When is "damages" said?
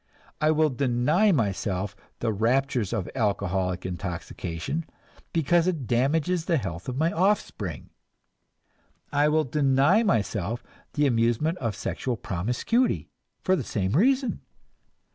5.85-6.45